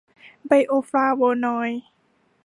[0.47, 1.81] ไบโอฟลาโวนอยด์